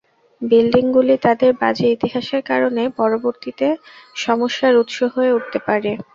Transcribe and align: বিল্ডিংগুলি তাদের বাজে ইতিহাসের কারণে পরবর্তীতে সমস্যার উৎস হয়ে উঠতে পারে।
বিল্ডিংগুলি 0.41 1.15
তাদের 1.25 1.51
বাজে 1.61 1.85
ইতিহাসের 1.89 2.41
কারণে 2.49 2.83
পরবর্তীতে 2.99 3.67
সমস্যার 4.15 4.73
উৎস 4.81 4.97
হয়ে 5.13 5.35
উঠতে 5.37 5.59
পারে। 5.67 5.91